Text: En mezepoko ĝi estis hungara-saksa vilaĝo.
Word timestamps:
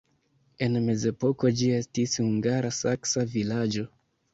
En 0.67 0.79
mezepoko 0.85 1.53
ĝi 1.61 1.69
estis 1.83 2.19
hungara-saksa 2.25 3.31
vilaĝo. 3.41 3.91